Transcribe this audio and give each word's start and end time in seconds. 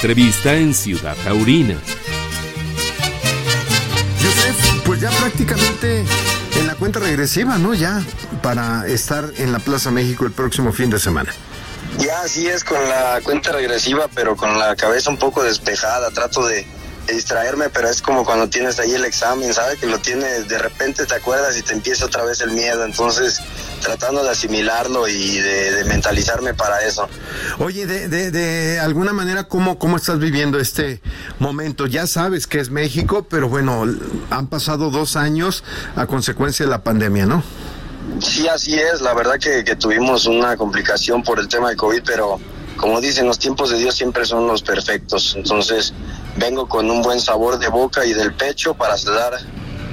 entrevista 0.00 0.54
en 0.54 0.72
Ciudad 0.72 1.14
Taurina. 1.24 1.78
Joseph, 4.18 4.82
pues 4.86 4.98
ya 4.98 5.10
prácticamente 5.10 6.06
en 6.58 6.66
la 6.66 6.74
cuenta 6.74 7.00
regresiva, 7.00 7.58
¿no? 7.58 7.74
Ya 7.74 8.02
para 8.42 8.86
estar 8.86 9.30
en 9.36 9.52
la 9.52 9.58
Plaza 9.58 9.90
México 9.90 10.24
el 10.24 10.32
próximo 10.32 10.72
fin 10.72 10.88
de 10.88 10.98
semana. 10.98 11.34
Ya 11.98 12.22
así 12.22 12.46
es 12.46 12.64
con 12.64 12.80
la 12.88 13.20
cuenta 13.22 13.52
regresiva, 13.52 14.08
pero 14.14 14.36
con 14.36 14.58
la 14.58 14.74
cabeza 14.74 15.10
un 15.10 15.18
poco 15.18 15.42
despejada. 15.42 16.10
Trato 16.12 16.46
de, 16.46 16.64
distraerme, 17.12 17.68
pero 17.70 17.88
es 17.88 18.02
como 18.02 18.24
cuando 18.24 18.48
tienes 18.48 18.78
ahí 18.78 18.92
el 18.92 19.04
examen, 19.04 19.52
¿sabes? 19.52 19.78
Que 19.78 19.86
lo 19.86 19.98
tienes, 19.98 20.48
de 20.48 20.58
repente 20.58 21.06
te 21.06 21.14
acuerdas 21.14 21.56
y 21.58 21.62
te 21.62 21.72
empieza 21.72 22.06
otra 22.06 22.24
vez 22.24 22.40
el 22.40 22.52
miedo. 22.52 22.84
Entonces, 22.84 23.40
tratando 23.80 24.22
de 24.22 24.30
asimilarlo 24.30 25.08
y 25.08 25.38
de, 25.38 25.84
mentalizarme 25.86 26.54
para 26.54 26.82
eso. 26.82 27.08
Oye, 27.58 27.86
de, 27.86 28.08
de, 28.08 28.30
de, 28.30 28.78
alguna 28.80 29.12
manera, 29.12 29.44
¿cómo, 29.44 29.78
¿cómo 29.78 29.96
estás 29.96 30.18
viviendo 30.18 30.58
este 30.58 31.00
momento? 31.38 31.86
Ya 31.86 32.06
sabes 32.06 32.46
que 32.46 32.60
es 32.60 32.70
México, 32.70 33.26
pero 33.28 33.48
bueno, 33.48 33.84
han 34.30 34.46
pasado 34.48 34.90
dos 34.90 35.16
años 35.16 35.64
a 35.96 36.06
consecuencia 36.06 36.64
de 36.66 36.70
la 36.70 36.82
pandemia, 36.82 37.26
¿no? 37.26 37.42
Sí, 38.20 38.48
así 38.48 38.74
es. 38.74 39.00
La 39.00 39.14
verdad 39.14 39.38
que, 39.38 39.64
que 39.64 39.76
tuvimos 39.76 40.26
una 40.26 40.56
complicación 40.56 41.22
por 41.22 41.38
el 41.38 41.48
tema 41.48 41.70
de 41.70 41.76
COVID, 41.76 42.02
pero 42.04 42.38
como 42.80 43.00
dicen, 43.00 43.26
los 43.26 43.38
tiempos 43.38 43.70
de 43.70 43.78
Dios 43.78 43.94
siempre 43.94 44.24
son 44.24 44.46
los 44.46 44.62
perfectos. 44.62 45.34
Entonces, 45.36 45.92
vengo 46.36 46.68
con 46.68 46.90
un 46.90 47.02
buen 47.02 47.20
sabor 47.20 47.58
de 47.58 47.68
boca 47.68 48.04
y 48.04 48.12
del 48.12 48.34
pecho 48.34 48.74
para 48.74 48.96
dar 48.96 49.38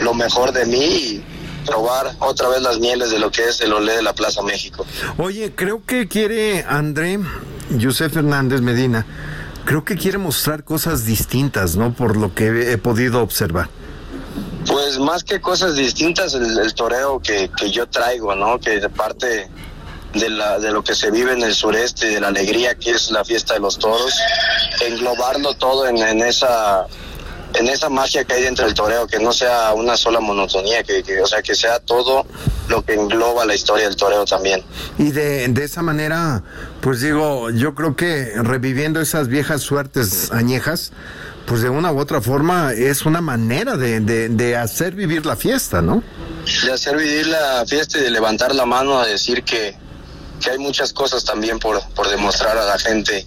lo 0.00 0.14
mejor 0.14 0.52
de 0.52 0.66
mí 0.66 0.84
y 0.84 1.24
probar 1.66 2.14
otra 2.20 2.48
vez 2.48 2.62
las 2.62 2.78
mieles 2.78 3.10
de 3.10 3.18
lo 3.18 3.30
que 3.30 3.44
es 3.48 3.60
el 3.60 3.72
olé 3.72 3.96
de 3.96 4.02
la 4.02 4.14
Plaza 4.14 4.42
México. 4.42 4.86
Oye, 5.18 5.52
creo 5.54 5.84
que 5.84 6.08
quiere 6.08 6.64
André, 6.66 7.18
José 7.80 8.08
Fernández 8.08 8.60
Medina, 8.60 9.04
creo 9.64 9.84
que 9.84 9.96
quiere 9.96 10.18
mostrar 10.18 10.64
cosas 10.64 11.04
distintas, 11.04 11.76
¿no? 11.76 11.92
Por 11.92 12.16
lo 12.16 12.34
que 12.34 12.72
he 12.72 12.78
podido 12.78 13.22
observar. 13.22 13.68
Pues 14.66 14.98
más 14.98 15.24
que 15.24 15.40
cosas 15.40 15.76
distintas, 15.76 16.34
el, 16.34 16.74
toreo 16.74 17.20
que, 17.20 17.50
que, 17.56 17.70
yo 17.70 17.86
traigo, 17.86 18.34
¿no? 18.34 18.58
Que 18.58 18.80
de 18.80 18.88
parte 18.88 19.48
de, 20.14 20.30
la, 20.30 20.58
de 20.58 20.70
lo 20.70 20.82
que 20.82 20.94
se 20.94 21.10
vive 21.10 21.32
en 21.32 21.42
el 21.42 21.54
sureste, 21.54 22.06
de 22.06 22.20
la 22.20 22.28
alegría 22.28 22.74
que 22.74 22.90
es 22.90 23.10
la 23.10 23.24
fiesta 23.24 23.54
de 23.54 23.60
los 23.60 23.78
toros, 23.78 24.14
englobarlo 24.86 25.54
todo 25.54 25.86
en, 25.86 25.98
en 25.98 26.22
esa 26.22 26.86
en 27.54 27.68
esa 27.68 27.88
magia 27.88 28.24
que 28.24 28.34
hay 28.34 28.42
dentro 28.42 28.66
del 28.66 28.74
toreo, 28.74 29.06
que 29.06 29.18
no 29.18 29.32
sea 29.32 29.72
una 29.74 29.96
sola 29.96 30.20
monotonía, 30.20 30.82
que, 30.82 31.02
o 31.22 31.26
sea, 31.26 31.42
que 31.42 31.54
sea 31.54 31.80
todo 31.80 32.26
lo 32.68 32.84
que 32.84 32.94
engloba 32.94 33.44
la 33.46 33.54
historia 33.54 33.86
del 33.86 33.96
toreo 33.96 34.24
también. 34.24 34.62
Y 34.98 35.10
de, 35.10 35.48
de 35.48 35.64
esa 35.64 35.82
manera, 35.82 36.42
pues 36.80 37.00
digo, 37.00 37.50
yo 37.50 37.74
creo 37.74 37.96
que 37.96 38.32
reviviendo 38.36 39.00
esas 39.00 39.28
viejas 39.28 39.62
suertes 39.62 40.30
añejas, 40.30 40.92
pues 41.46 41.62
de 41.62 41.70
una 41.70 41.90
u 41.90 41.98
otra 41.98 42.20
forma 42.20 42.72
es 42.74 43.06
una 43.06 43.22
manera 43.22 43.76
de, 43.76 44.00
de, 44.00 44.28
de 44.28 44.56
hacer 44.56 44.94
vivir 44.94 45.24
la 45.24 45.34
fiesta, 45.34 45.80
¿no? 45.80 46.02
De 46.64 46.72
hacer 46.72 46.96
vivir 46.96 47.26
la 47.28 47.64
fiesta 47.66 47.98
y 47.98 48.02
de 48.02 48.10
levantar 48.10 48.54
la 48.54 48.66
mano 48.66 49.00
a 49.00 49.06
decir 49.06 49.42
que, 49.42 49.74
que 50.38 50.50
hay 50.50 50.58
muchas 50.58 50.92
cosas 50.92 51.24
también 51.24 51.58
por, 51.58 51.80
por 51.94 52.08
demostrar 52.08 52.56
a 52.56 52.64
la 52.64 52.78
gente, 52.78 53.26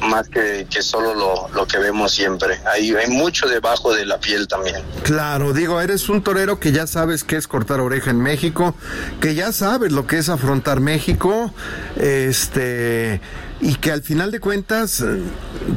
más 0.00 0.28
que, 0.28 0.66
que 0.70 0.82
solo 0.82 1.14
lo, 1.14 1.48
lo, 1.54 1.66
que 1.66 1.78
vemos 1.78 2.12
siempre. 2.12 2.58
Hay, 2.66 2.94
hay 2.94 3.08
mucho 3.08 3.48
debajo 3.48 3.94
de 3.94 4.06
la 4.06 4.18
piel 4.18 4.48
también. 4.48 4.82
Claro, 5.02 5.52
digo, 5.52 5.80
eres 5.80 6.08
un 6.08 6.22
torero 6.22 6.58
que 6.58 6.72
ya 6.72 6.86
sabes 6.86 7.24
qué 7.24 7.36
es 7.36 7.46
cortar 7.46 7.80
oreja 7.80 8.10
en 8.10 8.20
México, 8.20 8.74
que 9.20 9.34
ya 9.34 9.52
sabes 9.52 9.92
lo 9.92 10.06
que 10.06 10.18
es 10.18 10.28
afrontar 10.28 10.80
México, 10.80 11.52
este, 11.96 13.20
y 13.60 13.74
que 13.74 13.92
al 13.92 14.02
final 14.02 14.30
de 14.30 14.40
cuentas, 14.40 15.04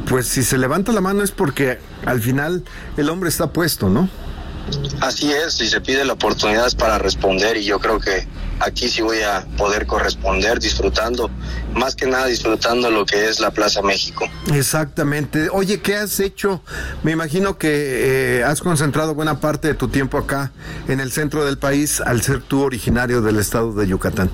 pues 0.08 0.26
si 0.26 0.42
se 0.42 0.58
levanta 0.58 0.92
la 0.92 1.00
mano 1.00 1.22
es 1.22 1.30
porque 1.30 1.78
al 2.06 2.20
final 2.20 2.64
el 2.96 3.10
hombre 3.10 3.28
está 3.28 3.52
puesto, 3.52 3.90
¿no? 3.90 4.08
Así 5.00 5.30
es, 5.32 5.54
si 5.54 5.68
se 5.68 5.80
pide 5.80 6.04
la 6.04 6.14
oportunidad 6.14 6.66
es 6.66 6.74
para 6.74 6.98
responder 6.98 7.56
y 7.56 7.64
yo 7.64 7.78
creo 7.78 8.00
que 8.00 8.26
aquí 8.60 8.88
sí 8.88 9.02
voy 9.02 9.20
a 9.20 9.44
poder 9.56 9.86
corresponder 9.86 10.58
disfrutando, 10.58 11.30
más 11.74 11.94
que 11.94 12.06
nada 12.06 12.26
disfrutando 12.26 12.90
lo 12.90 13.04
que 13.04 13.28
es 13.28 13.40
la 13.40 13.50
Plaza 13.50 13.82
México. 13.82 14.28
Exactamente. 14.52 15.48
Oye, 15.50 15.80
¿qué 15.80 15.96
has 15.96 16.20
hecho? 16.20 16.62
Me 17.02 17.12
imagino 17.12 17.58
que 17.58 18.38
eh, 18.38 18.44
has 18.44 18.60
concentrado 18.60 19.14
buena 19.14 19.40
parte 19.40 19.68
de 19.68 19.74
tu 19.74 19.88
tiempo 19.88 20.18
acá 20.18 20.52
en 20.88 21.00
el 21.00 21.12
centro 21.12 21.44
del 21.44 21.58
país 21.58 22.00
al 22.00 22.22
ser 22.22 22.42
tú 22.42 22.62
originario 22.62 23.20
del 23.20 23.38
estado 23.38 23.72
de 23.74 23.86
Yucatán. 23.86 24.30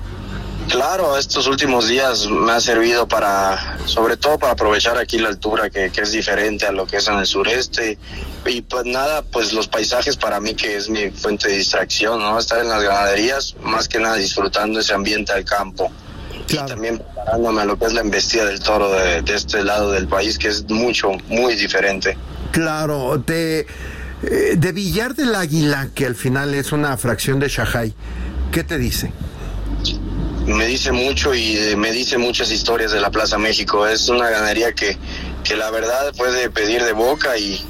Claro, 0.69 1.17
estos 1.17 1.47
últimos 1.47 1.87
días 1.87 2.27
me 2.27 2.51
ha 2.53 2.61
servido 2.61 3.07
para, 3.07 3.77
sobre 3.85 4.15
todo 4.15 4.39
para 4.39 4.53
aprovechar 4.53 4.97
aquí 4.97 5.17
la 5.17 5.29
altura 5.29 5.69
que, 5.69 5.91
que, 5.91 6.01
es 6.01 6.11
diferente 6.11 6.65
a 6.65 6.71
lo 6.71 6.87
que 6.87 6.97
es 6.97 7.07
en 7.07 7.15
el 7.15 7.25
sureste. 7.25 7.97
Y 8.45 8.61
pues 8.61 8.85
nada, 8.85 9.21
pues 9.21 9.53
los 9.53 9.67
paisajes 9.67 10.15
para 10.15 10.39
mí 10.39 10.55
que 10.55 10.77
es 10.77 10.89
mi 10.89 11.11
fuente 11.11 11.49
de 11.49 11.57
distracción, 11.57 12.19
¿no? 12.19 12.39
Estar 12.39 12.61
en 12.61 12.69
las 12.69 12.81
ganaderías, 12.83 13.55
más 13.61 13.87
que 13.87 13.99
nada 13.99 14.15
disfrutando 14.15 14.79
ese 14.79 14.93
ambiente 14.93 15.33
al 15.33 15.43
campo. 15.43 15.91
Claro. 16.47 16.67
Y 16.67 16.69
también 16.69 16.97
preparándome 16.97 17.61
a 17.61 17.65
lo 17.65 17.77
que 17.77 17.85
es 17.85 17.93
la 17.93 18.01
embestida 18.01 18.45
del 18.45 18.59
toro 18.59 18.91
de, 18.91 19.21
de 19.21 19.35
este 19.35 19.63
lado 19.63 19.91
del 19.91 20.07
país, 20.07 20.37
que 20.37 20.47
es 20.47 20.69
mucho, 20.69 21.11
muy 21.27 21.55
diferente. 21.55 22.17
Claro, 22.51 23.17
de, 23.17 23.65
de 24.21 24.71
Villar 24.71 25.15
del 25.15 25.35
Águila, 25.35 25.89
que 25.93 26.05
al 26.05 26.15
final 26.15 26.53
es 26.53 26.71
una 26.71 26.95
fracción 26.97 27.39
de 27.39 27.47
Shahai, 27.47 27.93
¿qué 28.51 28.63
te 28.63 28.77
dice? 28.77 29.11
Me 30.45 30.65
dice 30.65 30.91
mucho 30.91 31.33
y 31.33 31.75
me 31.77 31.91
dice 31.91 32.17
muchas 32.17 32.51
historias 32.51 32.91
de 32.91 32.99
la 32.99 33.11
Plaza 33.11 33.37
México. 33.37 33.87
Es 33.87 34.09
una 34.09 34.29
ganadería 34.29 34.73
que, 34.73 34.97
que 35.43 35.55
la 35.55 35.71
verdad 35.71 36.13
puede 36.15 36.49
pedir 36.49 36.83
de 36.83 36.93
boca 36.93 37.37
y, 37.37 37.63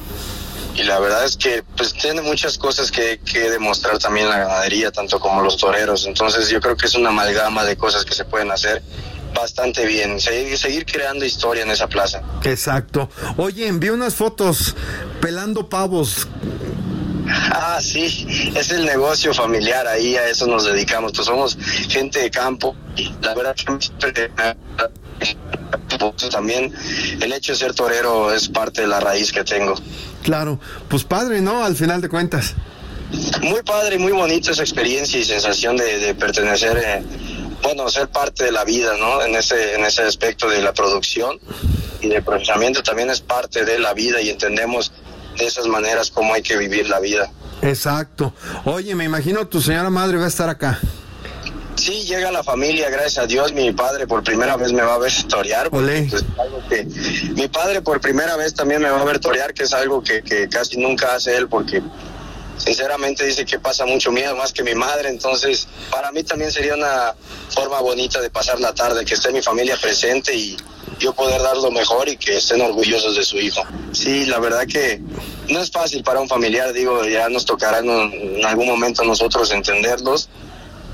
y 0.76 0.84
la 0.84 1.00
verdad 1.00 1.26
es 1.26 1.38
que 1.38 1.64
pues 1.76 1.94
tiene 1.94 2.22
muchas 2.22 2.58
cosas 2.58 2.92
que, 2.92 3.20
que 3.20 3.50
demostrar 3.50 4.00
también 4.00 4.30
la 4.30 4.40
ganadería, 4.40 4.92
tanto 4.92 5.20
como 5.20 5.42
los 5.42 5.58
toreros. 5.58 6.06
Entonces 6.06 6.50
yo 6.50 6.62
creo 6.62 6.78
que 6.78 6.88
es 6.88 6.96
una 6.96 7.10
amalgama 7.10 7.64
de 7.64 7.76
cosas 7.76 8.06
que 8.06 8.14
se 8.14 8.26
pueden 8.26 8.52
hacer 8.52 8.81
bastante 9.34 9.86
bien, 9.86 10.20
seguir, 10.20 10.58
seguir 10.58 10.86
creando 10.86 11.26
historia 11.26 11.64
en 11.64 11.72
esa 11.72 11.88
plaza. 11.88 12.22
Exacto. 12.44 13.10
Oye, 13.38 13.68
envié 13.68 13.92
unas 13.92 14.16
fotos 14.16 14.76
pelando 15.22 15.70
pavos. 15.70 16.28
Ah, 17.53 17.79
sí, 17.81 18.51
es 18.56 18.72
el 18.72 18.85
negocio 18.85 19.34
familiar, 19.34 19.85
ahí 19.85 20.16
a 20.16 20.28
eso 20.28 20.47
nos 20.47 20.66
dedicamos, 20.66 21.12
pues 21.13 21.25
somos 21.25 21.57
gente 21.89 22.19
de 22.19 22.31
campo, 22.31 22.75
la 23.22 23.34
verdad 23.34 23.56
que 23.56 24.29
también 26.29 26.73
el 27.22 27.34
hecho 27.34 27.51
de 27.51 27.57
ser 27.57 27.73
torero 27.73 28.34
es 28.34 28.47
parte 28.47 28.81
de 28.81 28.88
la 28.88 29.00
raíz 29.00 29.31
que 29.31 29.44
tengo. 29.44 29.75
Claro, 30.23 30.59
pues 30.88 31.03
padre, 31.03 31.41
¿no? 31.41 31.63
Al 31.63 31.75
final 31.75 32.01
de 32.01 32.09
cuentas. 32.09 32.56
Muy 33.41 33.62
padre, 33.63 34.00
muy 34.00 34.13
bonito 34.13 34.51
esa 34.51 34.62
experiencia 34.62 35.19
y 35.19 35.25
sensación 35.25 35.75
de, 35.75 36.00
de 36.00 36.16
pertenecer, 36.16 36.78
eh, 36.78 37.03
bueno, 37.62 37.89
ser 37.89 38.07
parte 38.07 38.45
de 38.45 38.51
la 38.53 38.63
vida, 38.63 38.95
¿no? 38.97 39.22
En 39.23 39.35
ese, 39.35 39.75
en 39.75 39.83
ese 39.83 40.03
aspecto 40.03 40.50
de 40.50 40.62
la 40.62 40.73
producción 40.73 41.38
y 42.00 42.07
de 42.07 42.22
procesamiento 42.22 42.81
también 42.81 43.09
es 43.09 43.19
parte 43.19 43.66
de 43.66 43.79
la 43.79 43.94
vida 43.94 44.22
y 44.22 44.29
entendemos 44.29 44.94
de 45.38 45.45
esas 45.45 45.68
maneras 45.68 46.09
como 46.12 46.33
hay 46.33 46.41
que 46.41 46.57
vivir 46.57 46.88
la 46.89 47.00
vida. 47.00 47.31
Exacto. 47.62 48.34
Oye, 48.66 48.96
me 48.96 49.06
imagino 49.06 49.48
tu 49.48 49.62
señora 49.62 49.90
madre 49.90 50.18
va 50.18 50.26
a 50.26 50.28
estar 50.28 50.50
acá. 50.50 50.80
Sí, 51.76 52.04
llega 52.04 52.32
la 52.32 52.44
familia, 52.44 52.90
gracias 52.90 53.18
a 53.18 53.28
Dios. 53.28 53.54
Mi 53.54 53.72
padre 53.72 54.06
por 54.06 54.24
primera 54.24 54.56
vez 54.58 54.72
me 54.72 54.84
va 54.84 54.96
a 54.96 54.98
ver 55.00 55.12
torear. 55.28 55.70
Pues, 55.70 56.24
algo 56.38 56.62
que, 56.70 56.84
mi 57.34 57.48
padre 57.48 57.82
por 57.82 58.00
primera 58.00 58.36
vez 58.36 58.54
también 58.54 58.82
me 58.82 58.90
va 58.90 59.02
a 59.02 59.04
ver 59.04 59.20
torear, 59.20 59.54
que 59.54 59.64
es 59.64 59.74
algo 59.74 60.04
que, 60.04 60.22
que 60.22 60.48
casi 60.48 60.78
nunca 60.78 61.16
hace 61.16 61.36
él, 61.36 61.48
porque 61.48 61.82
sinceramente 62.58 63.26
dice 63.26 63.46
que 63.46 63.58
pasa 63.58 63.86
mucho 63.86 64.12
miedo 64.12 64.36
más 64.36 64.54
que 64.54 64.64
mi 64.64 64.76
madre. 64.76 65.10
Entonces, 65.10 65.68
para 65.90 66.12
mí 66.12 66.24
también 66.24 66.52
sería 66.52 66.76
una 66.76 67.16
forma 67.50 67.80
bonita 67.82 68.22
de 68.22 68.30
pasar 68.30 68.60
la 68.60 68.74
tarde, 68.74 69.04
que 69.06 69.16
esté 69.16 69.32
mi 69.32 69.42
familia 69.42 69.78
presente 69.82 70.36
y, 70.36 70.57
yo 71.02 71.14
poder 71.14 71.42
dar 71.42 71.57
lo 71.57 71.72
mejor 71.72 72.07
y 72.07 72.16
que 72.16 72.38
estén 72.38 72.62
orgullosos 72.62 73.16
de 73.16 73.24
su 73.24 73.38
hijo. 73.38 73.64
Sí, 73.92 74.25
la 74.25 74.40
verdad 74.40 74.68
que 74.68 75.02
no 75.51 75.59
es 75.59 75.71
fácil 75.71 76.03
para 76.03 76.19
un 76.19 76.27
familiar, 76.27 76.74
digo, 76.74 77.06
ya 77.06 77.30
nos 77.30 77.45
tocará 77.45 77.80
en, 77.80 77.89
en 77.89 78.45
algún 78.45 78.68
momento 78.68 79.03
nosotros 79.03 79.51
entenderlos, 79.51 80.30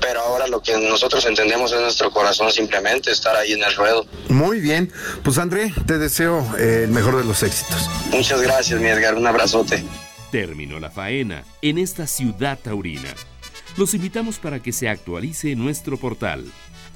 pero 0.00 0.20
ahora 0.20 0.46
lo 0.46 0.62
que 0.62 0.76
nosotros 0.78 1.24
entendemos 1.26 1.72
es 1.72 1.80
nuestro 1.80 2.10
corazón 2.10 2.50
simplemente, 2.52 3.10
estar 3.10 3.36
ahí 3.36 3.52
en 3.52 3.62
el 3.62 3.74
ruedo. 3.74 4.06
Muy 4.28 4.60
bien, 4.60 4.92
pues 5.22 5.38
André, 5.38 5.72
te 5.86 5.98
deseo 5.98 6.46
eh, 6.58 6.82
el 6.84 6.90
mejor 6.90 7.16
de 7.16 7.24
los 7.24 7.42
éxitos. 7.42 7.88
Muchas 8.10 8.40
gracias, 8.42 8.80
mi 8.80 8.88
Edgar, 8.88 9.14
un 9.14 9.26
abrazote. 9.26 9.84
Terminó 10.30 10.78
la 10.78 10.90
faena 10.90 11.44
en 11.62 11.78
esta 11.78 12.06
ciudad 12.06 12.58
taurina. 12.62 13.14
Los 13.76 13.94
invitamos 13.94 14.38
para 14.38 14.60
que 14.60 14.72
se 14.72 14.88
actualice 14.88 15.54
nuestro 15.54 15.96
portal. 15.96 16.44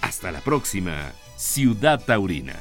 Hasta 0.00 0.32
la 0.32 0.41
próxima, 0.41 1.12
Ciudad 1.37 2.00
Taurina. 2.05 2.56